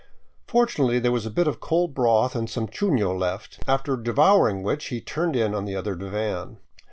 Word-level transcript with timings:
Fortunately 0.47 0.97
there 0.97 1.11
was 1.11 1.27
a 1.27 1.29
bit 1.29 1.45
of 1.47 1.59
cold 1.59 1.93
broth 1.93 2.35
and 2.35 2.49
some 2.49 2.67
chuno 2.67 3.15
left, 3.15 3.59
after 3.67 3.95
devouring 3.95 4.63
which 4.63 4.85
he 4.87 4.99
turned 4.99 5.35
in 5.35 5.53
on 5.53 5.65
the 5.65 5.75
other 5.75 5.93
divan. 5.93 6.57